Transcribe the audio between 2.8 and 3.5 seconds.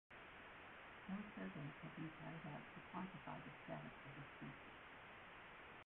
quantify